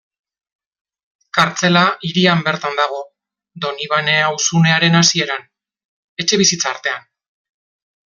[1.37, 3.01] Kartzela hirian bertan dago,
[3.65, 5.45] Donibane auzunearen hasieran,
[6.25, 7.07] etxebizitza artean.